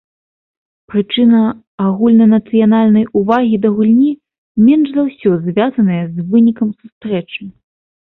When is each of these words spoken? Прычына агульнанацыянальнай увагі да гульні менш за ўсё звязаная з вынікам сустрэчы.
Прычына 0.93 1.41
агульнанацыянальнай 1.89 3.05
увагі 3.23 3.55
да 3.67 3.73
гульні 3.77 4.09
менш 4.65 4.87
за 4.99 5.07
ўсё 5.13 5.31
звязаная 5.47 6.03
з 6.13 6.31
вынікам 6.35 6.69
сустрэчы. 6.79 7.43